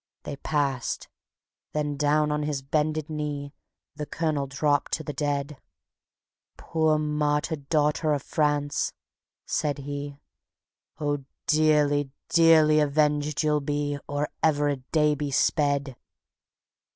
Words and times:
They 0.23 0.37
passed; 0.37 1.07
then 1.73 1.95
down 1.95 2.31
on 2.31 2.41
his 2.41 2.63
bended 2.63 3.07
knee 3.07 3.53
The 3.95 4.07
Colonel 4.07 4.47
dropped 4.47 4.93
to 4.93 5.03
the 5.03 5.13
Dead: 5.13 5.59
"Poor 6.57 6.97
martyred 6.97 7.69
daughter 7.69 8.11
of 8.11 8.23
France!" 8.23 8.93
said 9.45 9.77
he, 9.77 10.17
"O 10.99 11.23
dearly, 11.45 12.09
dearly 12.29 12.79
avenged 12.79 13.43
you'll 13.43 13.61
be 13.61 13.99
Or 14.07 14.27
ever 14.41 14.69
a 14.69 14.77
day 14.77 15.13
be 15.13 15.29
sped!" 15.29 15.95